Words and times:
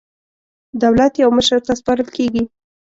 دولت 0.83 1.13
یو 1.23 1.29
مشر 1.37 1.57
ته 1.65 1.73
سپارل 1.79 2.09
کېږي. 2.17 2.43